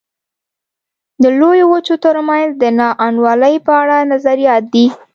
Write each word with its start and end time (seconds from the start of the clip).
د 1.23 1.25
لویو 1.39 1.67
وچو 1.73 1.95
ترمنځ 2.03 2.49
د 2.61 2.63
نا 2.77 2.87
انډولۍ 3.05 3.55
په 3.65 3.71
اړه 3.81 3.97
نظریات 4.11 4.63
دي. 4.73 4.85